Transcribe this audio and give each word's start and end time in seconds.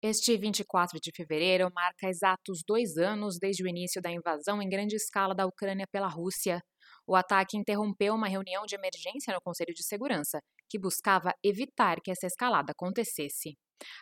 Este 0.00 0.36
24 0.38 1.00
de 1.02 1.10
fevereiro 1.12 1.68
marca 1.74 2.08
exatos 2.08 2.60
dois 2.64 2.96
anos 2.96 3.36
desde 3.36 3.64
o 3.64 3.68
início 3.68 4.00
da 4.00 4.08
invasão 4.08 4.62
em 4.62 4.68
grande 4.68 4.94
escala 4.94 5.34
da 5.34 5.44
Ucrânia 5.44 5.88
pela 5.90 6.06
Rússia. 6.06 6.60
O 7.04 7.16
ataque 7.16 7.56
interrompeu 7.56 8.14
uma 8.14 8.28
reunião 8.28 8.64
de 8.64 8.76
emergência 8.76 9.34
no 9.34 9.40
Conselho 9.40 9.74
de 9.74 9.84
Segurança, 9.84 10.38
que 10.70 10.78
buscava 10.78 11.32
evitar 11.42 11.96
que 12.00 12.12
essa 12.12 12.28
escalada 12.28 12.70
acontecesse. 12.70 13.56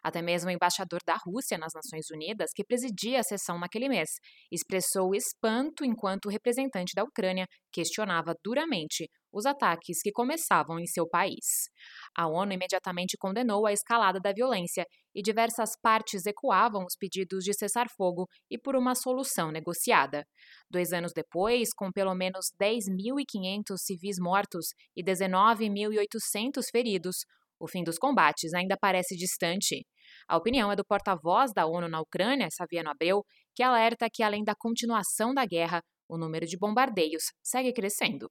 Até 0.04 0.20
mesmo 0.20 0.50
o 0.50 0.52
embaixador 0.52 1.00
da 1.06 1.16
Rússia 1.16 1.56
nas 1.56 1.72
Nações 1.74 2.10
Unidas, 2.12 2.50
que 2.54 2.64
presidia 2.64 3.20
a 3.20 3.22
sessão 3.22 3.58
naquele 3.58 3.88
mês, 3.88 4.10
expressou 4.52 5.14
espanto 5.14 5.82
enquanto 5.82 6.26
o 6.26 6.30
representante 6.30 6.92
da 6.94 7.04
Ucrânia 7.04 7.46
questionava 7.72 8.34
duramente 8.44 9.08
os 9.36 9.44
ataques 9.44 10.00
que 10.02 10.10
começavam 10.10 10.78
em 10.78 10.86
seu 10.86 11.06
país. 11.06 11.68
A 12.16 12.26
ONU 12.26 12.52
imediatamente 12.52 13.16
condenou 13.18 13.66
a 13.66 13.72
escalada 13.72 14.18
da 14.18 14.32
violência 14.32 14.86
e 15.14 15.20
diversas 15.20 15.70
partes 15.80 16.24
ecoavam 16.24 16.84
os 16.84 16.96
pedidos 16.96 17.44
de 17.44 17.52
cessar-fogo 17.52 18.26
e 18.50 18.58
por 18.58 18.74
uma 18.74 18.94
solução 18.94 19.50
negociada. 19.52 20.24
Dois 20.70 20.92
anos 20.92 21.12
depois, 21.14 21.68
com 21.74 21.92
pelo 21.92 22.14
menos 22.14 22.46
10.500 22.60 23.76
civis 23.76 24.16
mortos 24.18 24.68
e 24.96 25.04
19.800 25.04 26.62
feridos, 26.72 27.16
o 27.60 27.68
fim 27.68 27.84
dos 27.84 27.98
combates 27.98 28.54
ainda 28.54 28.76
parece 28.78 29.16
distante. 29.16 29.86
A 30.28 30.36
opinião 30.36 30.72
é 30.72 30.76
do 30.76 30.84
porta-voz 30.84 31.52
da 31.52 31.66
ONU 31.66 31.88
na 31.88 32.00
Ucrânia, 32.00 32.48
Saviano 32.50 32.90
Abreu, 32.90 33.22
que 33.54 33.62
alerta 33.62 34.08
que, 34.12 34.22
além 34.22 34.44
da 34.44 34.54
continuação 34.54 35.34
da 35.34 35.44
guerra, 35.44 35.82
o 36.08 36.16
número 36.16 36.46
de 36.46 36.58
bombardeios 36.58 37.24
segue 37.42 37.72
crescendo. 37.72 38.30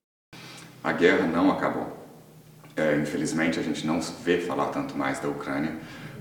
A 0.85 0.91
guerra 0.91 1.25
não 1.25 1.51
acabou. 1.51 1.97
É, 2.77 2.95
infelizmente, 2.97 3.59
a 3.59 3.63
gente 3.63 3.87
não 3.87 3.99
vê 4.23 4.39
falar 4.39 4.67
tanto 4.67 4.95
mais 4.97 5.19
da 5.19 5.27
Ucrânia 5.27 5.73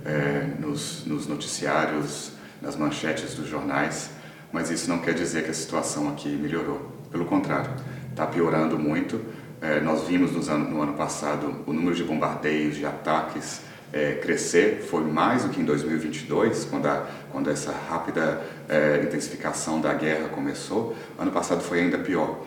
é, 0.04 0.46
nos, 0.58 1.04
nos 1.04 1.26
noticiários, 1.26 2.32
nas 2.62 2.74
manchetes 2.74 3.34
dos 3.34 3.46
jornais, 3.46 4.10
mas 4.50 4.70
isso 4.70 4.88
não 4.88 5.00
quer 5.00 5.12
dizer 5.12 5.44
que 5.44 5.50
a 5.50 5.54
situação 5.54 6.08
aqui 6.08 6.30
melhorou. 6.30 6.90
Pelo 7.10 7.26
contrário, 7.26 7.70
está 8.10 8.26
piorando 8.26 8.78
muito 8.78 9.20
é, 9.64 9.80
nós 9.80 10.06
vimos 10.06 10.32
no 10.32 10.82
ano 10.82 10.92
passado 10.92 11.62
o 11.66 11.72
número 11.72 11.94
de 11.94 12.04
bombardeios, 12.04 12.76
de 12.76 12.84
ataques 12.84 13.62
é, 13.94 14.12
crescer, 14.12 14.82
foi 14.90 15.02
mais 15.04 15.44
do 15.44 15.48
que 15.48 15.58
em 15.58 15.64
2022, 15.64 16.66
quando, 16.66 16.84
a, 16.84 17.06
quando 17.32 17.48
essa 17.48 17.72
rápida 17.72 18.42
é, 18.68 19.00
intensificação 19.02 19.80
da 19.80 19.94
guerra 19.94 20.28
começou. 20.28 20.94
Ano 21.18 21.30
passado 21.30 21.62
foi 21.62 21.80
ainda 21.80 21.96
pior. 21.96 22.44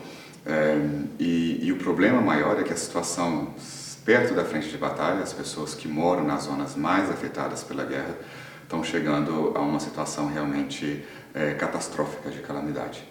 É, 0.48 0.78
e, 1.18 1.66
e 1.66 1.72
o 1.72 1.76
problema 1.76 2.22
maior 2.22 2.58
é 2.58 2.62
que 2.62 2.72
a 2.72 2.76
situação 2.76 3.54
perto 4.02 4.32
da 4.32 4.42
frente 4.42 4.70
de 4.70 4.78
batalha, 4.78 5.22
as 5.22 5.34
pessoas 5.34 5.74
que 5.74 5.86
moram 5.86 6.24
nas 6.24 6.44
zonas 6.44 6.74
mais 6.74 7.10
afetadas 7.10 7.62
pela 7.62 7.84
guerra, 7.84 8.16
estão 8.62 8.82
chegando 8.82 9.52
a 9.54 9.60
uma 9.60 9.78
situação 9.78 10.28
realmente 10.28 11.04
é, 11.34 11.52
catastrófica 11.52 12.30
de 12.30 12.40
calamidade. 12.40 13.06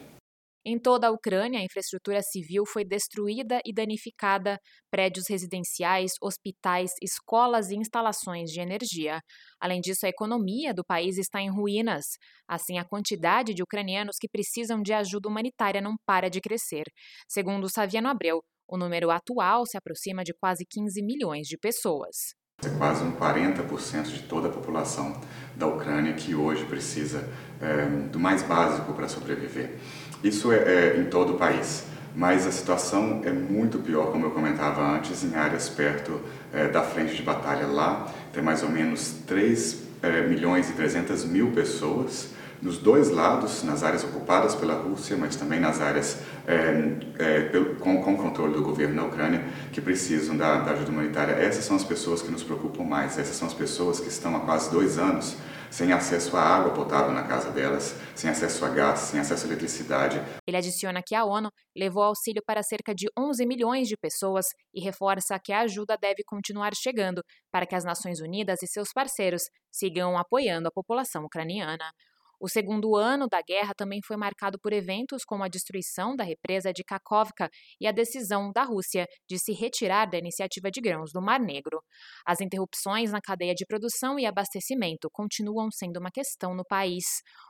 Em 0.66 0.78
toda 0.78 1.08
a 1.08 1.12
Ucrânia, 1.12 1.60
a 1.60 1.64
infraestrutura 1.64 2.22
civil 2.22 2.66
foi 2.66 2.84
destruída 2.84 3.62
e 3.66 3.74
danificada, 3.74 4.60
prédios 4.92 5.28
residenciais, 5.30 6.12
hospitais, 6.22 6.92
escolas 7.02 7.70
e 7.70 7.76
instalações 7.76 8.50
de 8.52 8.60
energia. 8.60 9.22
Além 9.62 9.80
disso, 9.80 10.06
a 10.06 10.10
economia 10.10 10.74
do 10.74 10.84
país 10.84 11.18
está 11.18 11.42
em 11.42 11.50
ruínas. 11.50 12.06
Assim, 12.48 12.78
a 12.78 12.84
quantidade 12.86 13.54
de 13.54 13.64
ucranianos 13.64 14.18
que 14.20 14.28
precisam 14.28 14.82
de 14.82 14.92
ajuda 14.92 15.30
humanitária 15.30 15.82
não 15.82 15.96
para 16.06 16.30
de 16.30 16.42
crescer. 16.42 16.84
Segundo 17.30 17.70
Saviano 17.70 18.10
Abreu, 18.10 18.42
o 18.68 18.78
número 18.78 19.10
atual 19.10 19.66
se 19.66 19.78
aproxima 19.78 20.24
de 20.24 20.34
quase 20.34 20.66
15 20.70 21.02
milhões 21.02 21.48
de 21.48 21.58
pessoas. 21.58 22.36
É 22.66 22.70
quase 22.70 23.04
um 23.04 23.12
40% 23.12 24.06
de 24.06 24.24
toda 24.24 24.48
a 24.48 24.52
população 24.52 25.16
da 25.56 25.68
Ucrânia 25.68 26.14
que 26.14 26.34
hoje 26.34 26.66
precisa 26.66 27.24
é, 27.62 27.86
do 28.12 28.20
mais 28.20 28.42
básico 28.42 28.94
para 28.94 29.08
sobreviver. 29.08 29.76
Isso 30.24 30.52
é, 30.52 30.56
é, 30.56 30.98
em 30.98 31.06
todo 31.06 31.34
o 31.34 31.38
país, 31.38 31.84
mas 32.16 32.48
a 32.48 32.52
situação 32.52 33.22
é 33.24 33.32
muito 33.32 33.78
pior, 33.78 34.12
como 34.12 34.26
eu 34.26 34.32
comentava 34.32 34.82
antes, 34.82 35.24
em 35.24 35.36
áreas 35.36 35.70
perto 35.70 36.20
é, 36.52 36.68
da 36.68 36.82
frente 36.82 37.16
de 37.16 37.22
batalha. 37.22 37.68
Lá 37.68 38.12
tem 38.34 38.42
mais 38.42 38.64
ou 38.64 38.70
menos 38.70 39.12
3 39.28 39.84
é, 40.02 40.22
milhões 40.24 40.68
e 40.68 40.74
300 40.74 41.26
mil 41.26 41.52
pessoas 41.52 42.32
nos 42.62 42.78
dois 42.78 43.10
lados, 43.10 43.64
nas 43.64 43.84
áreas 43.84 44.04
ocupadas 44.04 44.56
pela 44.56 44.74
Rússia, 44.76 45.16
mas 45.18 45.36
também 45.36 45.60
nas 45.60 45.80
áreas 45.82 46.20
é, 46.48 46.98
é, 47.20 47.76
com, 47.80 48.02
com 48.02 48.18
controle 48.18 48.54
do 48.54 48.64
governo 48.64 48.96
na 48.96 49.06
Ucrânia, 49.06 49.44
que 49.72 49.82
precisam 49.82 50.36
da, 50.36 50.62
da, 50.62 50.72
ajuda 50.72 50.92
humanitária. 50.92 51.34
Essas 51.34 51.66
são 51.66 51.76
as 51.76 51.84
pessoas 51.84 52.22
que 52.22 52.32
nos 52.32 52.44
preocupam 52.44 52.84
mais, 52.84 53.18
essas 53.18 53.36
são 53.36 53.48
as 53.48 53.54
pessoas 53.54 54.00
que 54.00 54.08
estão 54.08 54.36
há 54.36 54.40
quase 54.40 54.72
dois 54.72 54.98
anos 54.98 55.38
sem 55.70 55.92
acesso 55.92 56.36
à 56.38 56.42
água 56.42 56.74
potável 56.74 57.12
na 57.12 57.24
casa 57.24 57.52
delas, 57.52 57.96
sem 58.16 58.30
acesso 58.30 58.64
a 58.66 58.70
gás, 58.70 59.00
sem 59.00 59.20
acesso 59.20 59.46
à 59.46 59.50
eletricidade. 59.50 60.22
Ele 60.48 60.58
adiciona 60.58 61.02
que 61.06 61.16
a 61.16 61.26
ONU 61.26 61.50
levou 61.76 62.04
auxílio 62.04 62.42
para 62.46 62.64
cerca 62.64 62.94
de 62.94 63.08
11 63.18 63.46
milhões 63.46 63.88
de 63.88 63.98
pessoas 63.98 64.46
e 64.74 64.82
reforça 64.82 65.40
que 65.44 65.52
a 65.52 65.62
ajuda 65.62 65.98
deve 66.00 66.24
continuar 66.26 66.72
chegando 66.76 67.22
para 67.52 67.66
que 67.66 67.76
as 67.76 67.84
Nações 67.84 68.20
Unidas 68.20 68.62
e 68.64 68.68
seus 68.68 68.90
parceiros 68.94 69.44
sigam 69.72 70.18
apoiando 70.18 70.68
a 70.68 70.72
população 70.72 71.26
ucraniana. 71.26 71.92
O 72.40 72.48
segundo 72.48 72.96
ano 72.96 73.28
da 73.28 73.42
guerra 73.42 73.74
também 73.76 74.00
foi 74.06 74.16
marcado 74.16 74.60
por 74.60 74.72
eventos 74.72 75.24
como 75.26 75.44
a 75.44 75.48
destruição 75.48 76.16
da 76.16 76.24
represa 76.24 76.72
de 76.72 76.84
Kakovka 76.84 77.50
e 77.82 77.88
a 77.88 77.92
decisão 77.92 78.52
da 78.52 78.64
Rússia 78.64 79.08
de 79.28 79.40
se 79.40 79.54
retirar 79.54 80.06
da 80.06 80.18
iniciativa 80.18 80.70
de 80.70 80.80
grãos 80.80 81.12
do 81.12 81.22
Mar 81.22 81.40
Negro. 81.40 81.82
As 82.26 82.40
interrupções 82.40 83.12
na 83.12 83.20
cadeia 83.20 83.56
de 83.56 83.66
produção 83.66 84.20
e 84.20 84.26
abastecimento 84.26 85.10
continuam 85.12 85.70
sendo 85.72 85.98
uma 85.98 86.12
questão 86.12 86.54
no 86.54 86.64
país. 86.64 87.06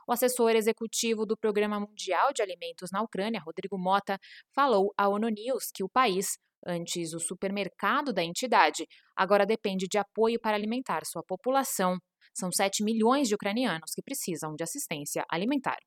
O 0.06 0.12
assessor 0.12 0.50
executivo 0.52 1.26
do 1.26 1.36
Programa 1.36 1.78
Mundial 1.78 2.32
de 2.32 2.42
Alimentos 2.42 2.90
na 2.90 3.02
Ucrânia, 3.02 3.42
Rodrigo 3.44 3.78
Mota, 3.78 4.18
falou 4.54 4.92
à 4.96 5.08
ONU 5.08 5.28
News 5.28 5.70
que 5.72 5.84
o 5.84 5.88
país 5.88 6.38
Antes, 6.66 7.14
o 7.14 7.20
supermercado 7.20 8.12
da 8.12 8.22
entidade 8.22 8.84
agora 9.16 9.46
depende 9.46 9.86
de 9.86 9.96
apoio 9.96 10.40
para 10.40 10.56
alimentar 10.56 11.04
sua 11.04 11.22
população. 11.22 11.98
São 12.38 12.52
7 12.52 12.84
milhões 12.84 13.26
de 13.26 13.34
ucranianos 13.34 13.90
que 13.92 14.02
precisam 14.02 14.54
de 14.54 14.62
assistência 14.62 15.24
alimentar. 15.28 15.78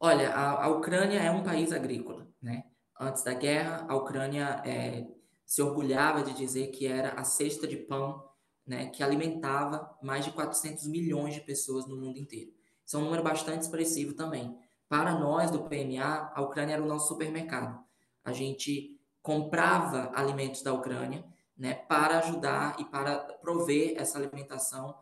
Olha, 0.00 0.30
a, 0.30 0.64
a 0.64 0.68
Ucrânia 0.68 1.18
é 1.18 1.30
um 1.30 1.42
país 1.42 1.70
agrícola, 1.70 2.26
né? 2.40 2.64
Antes 2.98 3.22
da 3.22 3.34
guerra, 3.34 3.84
a 3.86 3.94
Ucrânia 3.94 4.62
é, 4.64 5.06
se 5.44 5.60
orgulhava 5.60 6.22
de 6.22 6.32
dizer 6.32 6.68
que 6.68 6.86
era 6.86 7.10
a 7.10 7.24
cesta 7.24 7.66
de 7.66 7.76
pão 7.76 8.26
né, 8.66 8.86
que 8.86 9.02
alimentava 9.02 9.96
mais 10.02 10.24
de 10.24 10.32
400 10.32 10.86
milhões 10.86 11.34
de 11.34 11.42
pessoas 11.42 11.86
no 11.86 11.96
mundo 11.96 12.18
inteiro. 12.18 12.50
Isso 12.84 12.96
é 12.96 12.98
um 12.98 13.04
número 13.04 13.22
bastante 13.22 13.62
expressivo 13.62 14.14
também. 14.14 14.58
Para 14.88 15.18
nós 15.18 15.50
do 15.50 15.64
PMA, 15.64 16.32
a 16.34 16.40
Ucrânia 16.40 16.74
era 16.74 16.82
o 16.82 16.86
nosso 16.86 17.08
supermercado. 17.08 17.78
A 18.24 18.32
gente 18.32 18.98
comprava 19.20 20.10
alimentos 20.14 20.62
da 20.62 20.72
Ucrânia 20.72 21.22
né, 21.56 21.74
para 21.74 22.18
ajudar 22.20 22.76
e 22.80 22.84
para 22.86 23.18
prover 23.40 23.94
essa 23.96 24.18
alimentação 24.18 24.96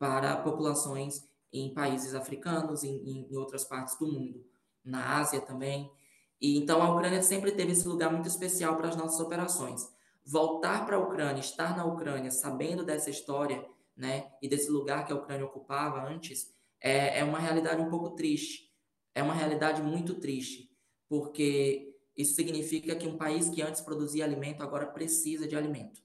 para 0.00 0.34
populações 0.38 1.22
em 1.52 1.74
países 1.74 2.14
africanos, 2.14 2.82
em, 2.82 3.28
em 3.28 3.36
outras 3.36 3.64
partes 3.64 3.98
do 3.98 4.06
mundo, 4.06 4.42
na 4.82 5.18
Ásia 5.18 5.42
também. 5.42 5.92
E 6.40 6.56
então 6.56 6.80
a 6.82 6.90
Ucrânia 6.94 7.22
sempre 7.22 7.52
teve 7.52 7.72
esse 7.72 7.86
lugar 7.86 8.10
muito 8.10 8.26
especial 8.26 8.76
para 8.76 8.88
as 8.88 8.96
nossas 8.96 9.20
operações. 9.20 9.86
Voltar 10.24 10.86
para 10.86 10.96
a 10.96 10.98
Ucrânia, 10.98 11.40
estar 11.40 11.76
na 11.76 11.84
Ucrânia, 11.84 12.30
sabendo 12.30 12.82
dessa 12.82 13.10
história, 13.10 13.62
né, 13.94 14.32
e 14.40 14.48
desse 14.48 14.70
lugar 14.70 15.06
que 15.06 15.12
a 15.12 15.16
Ucrânia 15.16 15.44
ocupava 15.44 16.02
antes, 16.08 16.50
é, 16.80 17.18
é 17.18 17.24
uma 17.24 17.38
realidade 17.38 17.82
um 17.82 17.90
pouco 17.90 18.10
triste. 18.12 18.70
É 19.14 19.22
uma 19.22 19.34
realidade 19.34 19.82
muito 19.82 20.14
triste, 20.14 20.70
porque 21.08 21.94
isso 22.16 22.34
significa 22.34 22.96
que 22.96 23.06
um 23.06 23.18
país 23.18 23.50
que 23.50 23.60
antes 23.60 23.82
produzia 23.82 24.24
alimento 24.24 24.62
agora 24.62 24.86
precisa 24.86 25.46
de 25.46 25.56
alimento. 25.56 26.00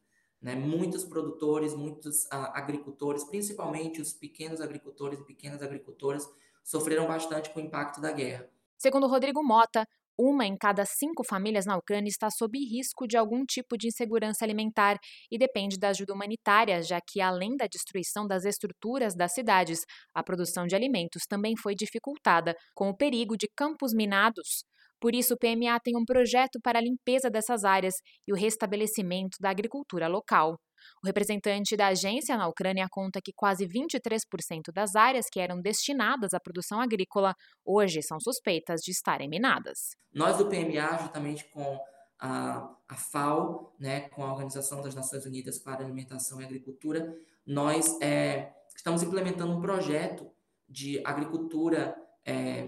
Né? 0.46 0.54
Muitos 0.54 1.04
produtores, 1.04 1.74
muitos 1.74 2.28
ah, 2.32 2.56
agricultores, 2.56 3.24
principalmente 3.24 4.00
os 4.00 4.14
pequenos 4.14 4.62
agricultores 4.62 5.20
e 5.20 5.24
pequenas 5.24 5.60
agricultoras, 5.60 6.30
sofreram 6.64 7.08
bastante 7.08 7.50
com 7.50 7.60
o 7.60 7.64
impacto 7.64 8.00
da 8.00 8.12
guerra. 8.12 8.48
Segundo 8.78 9.08
Rodrigo 9.08 9.44
Mota, 9.44 9.88
uma 10.16 10.46
em 10.46 10.56
cada 10.56 10.86
cinco 10.86 11.24
famílias 11.28 11.66
na 11.66 11.76
Ucrânia 11.76 12.10
está 12.10 12.30
sob 12.30 12.60
risco 12.60 13.08
de 13.08 13.18
algum 13.18 13.44
tipo 13.44 13.76
de 13.76 13.88
insegurança 13.88 14.46
alimentar 14.46 15.00
e 15.32 15.38
depende 15.40 15.80
da 15.80 15.90
ajuda 15.90 16.14
humanitária, 16.14 16.80
já 16.84 17.00
que, 17.02 17.20
além 17.20 17.58
da 17.58 17.66
destruição 17.66 18.28
das 18.28 18.46
estruturas 18.46 19.16
das 19.16 19.34
cidades, 19.34 19.80
a 20.14 20.22
produção 20.22 20.68
de 20.68 20.76
alimentos 20.76 21.24
também 21.28 21.58
foi 21.58 21.74
dificultada, 21.74 22.56
com 22.76 22.90
o 22.90 22.96
perigo 22.96 23.36
de 23.36 23.48
campos 23.48 23.96
minados. 23.96 24.64
Por 25.06 25.14
isso, 25.14 25.36
o 25.36 25.38
PMA 25.38 25.80
tem 25.84 25.96
um 25.96 26.04
projeto 26.04 26.60
para 26.64 26.80
a 26.80 26.82
limpeza 26.82 27.30
dessas 27.30 27.64
áreas 27.64 27.94
e 28.28 28.34
o 28.34 28.36
restabelecimento 28.36 29.38
da 29.40 29.52
agricultura 29.52 30.08
local. 30.08 30.58
O 31.04 31.06
representante 31.06 31.78
da 31.78 31.90
agência 31.90 32.36
na 32.36 32.48
Ucrânia 32.48 32.88
conta 32.90 33.20
que 33.24 33.32
quase 33.32 33.68
23% 33.68 34.74
das 34.74 34.96
áreas 34.96 35.28
que 35.32 35.40
eram 35.40 35.62
destinadas 35.62 36.34
à 36.34 36.40
produção 36.40 36.82
agrícola 36.82 37.36
hoje 37.64 38.02
são 38.02 38.20
suspeitas 38.20 38.82
de 38.82 38.90
estarem 38.90 39.30
minadas. 39.30 39.78
Nós 40.12 40.40
do 40.40 40.50
PMA, 40.50 40.98
juntamente 40.98 41.46
com 41.52 41.80
a, 42.20 42.76
a 42.90 42.96
FAO, 42.96 43.76
né, 43.80 44.10
com 44.10 44.24
a 44.24 44.32
Organização 44.32 44.82
das 44.82 44.96
Nações 44.96 45.24
Unidas 45.24 45.60
para 45.60 45.84
Alimentação 45.84 46.42
e 46.42 46.46
Agricultura, 46.46 47.16
nós 47.46 47.96
é, 48.02 48.52
estamos 48.76 49.04
implementando 49.04 49.56
um 49.56 49.62
projeto 49.62 50.28
de 50.68 51.00
agricultura. 51.06 51.96
É... 52.26 52.68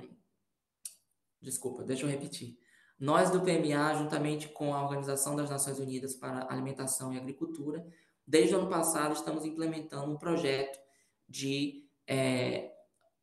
Desculpa, 1.41 1.83
deixa 1.83 2.05
eu 2.05 2.09
repetir. 2.09 2.57
Nós 2.99 3.29
do 3.29 3.41
PMA, 3.41 3.93
juntamente 3.95 4.49
com 4.49 4.73
a 4.73 4.81
Organização 4.83 5.35
das 5.35 5.49
Nações 5.49 5.79
Unidas 5.79 6.15
para 6.15 6.51
Alimentação 6.51 7.13
e 7.13 7.17
Agricultura, 7.17 7.85
desde 8.25 8.55
o 8.55 8.59
ano 8.59 8.69
passado 8.69 9.13
estamos 9.13 9.45
implementando 9.45 10.11
um 10.11 10.17
projeto 10.17 10.79
de 11.29 11.87
é, 12.07 12.71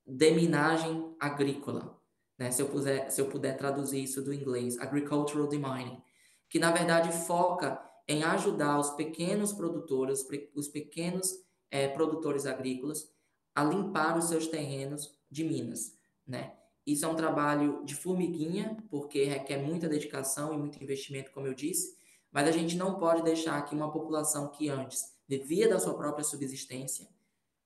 deminagem 0.06 1.14
agrícola, 1.18 2.00
né? 2.38 2.50
se, 2.50 2.62
eu 2.62 2.68
puder, 2.68 3.10
se 3.10 3.20
eu 3.20 3.28
puder 3.28 3.56
traduzir 3.56 4.02
isso 4.02 4.22
do 4.22 4.32
inglês, 4.32 4.78
agricultural 4.78 5.48
demining, 5.48 6.00
que 6.48 6.58
na 6.58 6.70
verdade 6.70 7.10
foca 7.26 7.82
em 8.06 8.22
ajudar 8.22 8.78
os 8.78 8.90
pequenos 8.90 9.52
produtores, 9.52 10.24
os 10.54 10.68
pequenos 10.68 11.32
é, 11.70 11.88
produtores 11.88 12.46
agrícolas 12.46 13.10
a 13.54 13.64
limpar 13.64 14.16
os 14.16 14.26
seus 14.26 14.46
terrenos 14.46 15.12
de 15.30 15.42
minas, 15.42 15.96
né? 16.26 16.56
Isso 16.86 17.04
é 17.04 17.08
um 17.08 17.16
trabalho 17.16 17.82
de 17.84 17.94
formiguinha, 17.94 18.76
porque 18.90 19.24
requer 19.24 19.58
muita 19.58 19.88
dedicação 19.88 20.52
e 20.52 20.58
muito 20.58 20.82
investimento, 20.82 21.30
como 21.30 21.46
eu 21.46 21.54
disse, 21.54 21.96
mas 22.30 22.46
a 22.48 22.50
gente 22.50 22.76
não 22.76 22.98
pode 22.98 23.22
deixar 23.22 23.62
que 23.62 23.74
uma 23.74 23.90
população 23.90 24.48
que 24.48 24.68
antes 24.68 25.14
vivia 25.26 25.68
da 25.68 25.78
sua 25.78 25.94
própria 25.94 26.24
subsistência, 26.24 27.08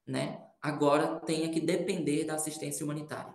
né, 0.06 0.47
agora 0.62 1.19
tenha 1.20 1.49
que 1.49 1.61
depender 1.61 2.25
da 2.25 2.35
assistência 2.35 2.85
humanitária. 2.85 3.35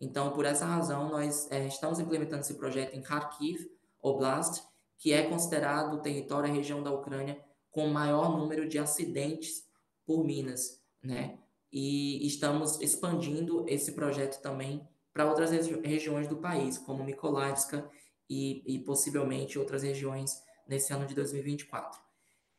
Então, 0.00 0.32
por 0.32 0.44
essa 0.44 0.64
razão, 0.64 1.10
nós 1.10 1.50
é, 1.50 1.66
estamos 1.66 2.00
implementando 2.00 2.40
esse 2.40 2.54
projeto 2.54 2.94
em 2.96 3.02
Kharkiv 3.02 3.70
Oblast, 4.00 4.62
que 4.96 5.12
é 5.12 5.28
considerado 5.28 5.94
o 5.94 6.00
território, 6.00 6.50
a 6.50 6.52
região 6.52 6.82
da 6.82 6.90
Ucrânia 6.90 7.38
com 7.70 7.86
maior 7.88 8.36
número 8.36 8.68
de 8.68 8.78
acidentes 8.78 9.64
por 10.04 10.24
minas, 10.24 10.82
né? 11.02 11.38
E 11.72 12.26
estamos 12.26 12.80
expandindo 12.80 13.64
esse 13.68 13.92
projeto 13.92 14.40
também 14.40 14.88
para 15.12 15.28
outras 15.28 15.50
regi 15.50 15.80
regiões 15.82 16.28
do 16.28 16.36
país, 16.36 16.78
como 16.78 17.04
Mikolaivska 17.04 17.90
e, 18.28 18.62
e 18.66 18.78
possivelmente 18.78 19.58
outras 19.58 19.82
regiões 19.82 20.42
nesse 20.66 20.92
ano 20.92 21.06
de 21.06 21.14
2024. 21.14 22.00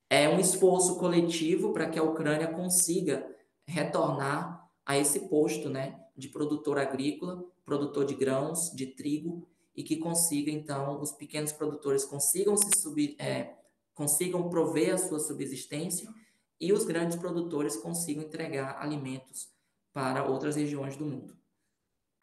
É 0.09 0.27
um 0.27 0.39
esforço 0.39 0.97
coletivo 0.97 1.71
para 1.71 1.89
que 1.89 1.97
a 1.97 2.03
Ucrânia 2.03 2.47
consiga 2.47 3.25
retornar 3.65 4.69
a 4.85 4.97
esse 4.97 5.29
posto 5.29 5.69
né, 5.69 5.99
de 6.17 6.27
produtor 6.27 6.77
agrícola, 6.77 7.43
produtor 7.63 8.05
de 8.05 8.15
grãos, 8.15 8.71
de 8.71 8.87
trigo, 8.87 9.47
e 9.75 9.83
que 9.83 9.97
consiga, 9.97 10.51
então, 10.51 11.01
os 11.01 11.11
pequenos 11.13 11.51
produtores 11.51 12.03
consigam 12.03 12.57
se 12.57 12.77
subir, 12.77 13.15
é, 13.17 13.55
consigam 13.93 14.49
prover 14.49 14.93
a 14.93 14.97
sua 14.97 15.19
subsistência 15.19 16.09
e 16.59 16.73
os 16.73 16.83
grandes 16.83 17.17
produtores 17.17 17.77
consigam 17.77 18.23
entregar 18.23 18.81
alimentos 18.81 19.49
para 19.93 20.25
outras 20.25 20.55
regiões 20.55 20.95
do 20.95 21.05
mundo. 21.05 21.40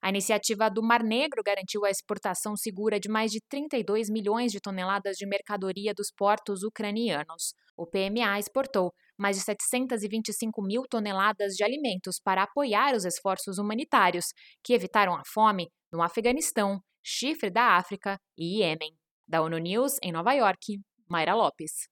A 0.00 0.10
iniciativa 0.10 0.70
do 0.70 0.82
Mar 0.82 1.02
Negro 1.02 1.42
garantiu 1.44 1.84
a 1.84 1.90
exportação 1.90 2.56
segura 2.56 3.00
de 3.00 3.08
mais 3.08 3.32
de 3.32 3.40
32 3.48 4.08
milhões 4.08 4.52
de 4.52 4.60
toneladas 4.60 5.16
de 5.16 5.26
mercadoria 5.26 5.92
dos 5.92 6.10
portos 6.10 6.62
ucranianos. 6.62 7.52
O 7.76 7.84
PMA 7.86 8.38
exportou 8.38 8.92
mais 9.18 9.36
de 9.36 9.42
725 9.42 10.62
mil 10.62 10.82
toneladas 10.88 11.54
de 11.54 11.64
alimentos 11.64 12.20
para 12.22 12.44
apoiar 12.44 12.94
os 12.94 13.04
esforços 13.04 13.58
humanitários 13.58 14.26
que 14.62 14.72
evitaram 14.72 15.14
a 15.14 15.22
fome 15.26 15.68
no 15.92 16.00
Afeganistão, 16.00 16.80
Chifre 17.02 17.50
da 17.50 17.76
África 17.76 18.20
e 18.36 18.60
Iêmen. 18.60 18.96
Da 19.26 19.42
ONU 19.42 19.58
News, 19.58 19.98
em 20.02 20.12
Nova 20.12 20.32
York, 20.32 20.80
Mayra 21.08 21.34
Lopes. 21.34 21.88